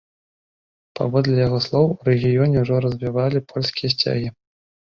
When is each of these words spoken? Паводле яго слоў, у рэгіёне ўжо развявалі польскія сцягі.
Паводле 0.99 1.35
яго 1.47 1.59
слоў, 1.67 1.85
у 1.97 2.01
рэгіёне 2.09 2.55
ўжо 2.65 2.75
развявалі 2.89 3.45
польскія 3.55 3.89
сцягі. 3.99 4.29